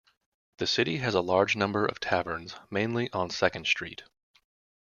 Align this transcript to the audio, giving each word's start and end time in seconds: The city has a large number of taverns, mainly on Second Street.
The 0.57 0.65
city 0.65 0.97
has 0.97 1.13
a 1.13 1.21
large 1.21 1.55
number 1.55 1.85
of 1.85 1.99
taverns, 1.99 2.55
mainly 2.71 3.11
on 3.13 3.29
Second 3.29 3.67
Street. 3.67 4.01